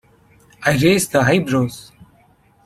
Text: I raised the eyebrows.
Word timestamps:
I 0.63 0.71
raised 0.77 1.11
the 1.11 1.19
eyebrows. 1.19 1.91